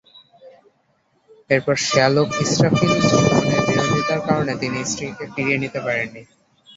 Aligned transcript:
এরপর 1.49 1.75
শ্যালক 1.87 2.29
ইসরাফিল 2.45 2.93
সুমনের 3.07 3.61
বিরোধিতার 3.67 4.21
কারণে 4.27 4.53
তিনি 4.61 4.77
স্ত্রীকে 4.85 5.25
ফিরিয়ে 5.33 5.61
নিতে 5.63 5.79
পারেননি। 5.85 6.21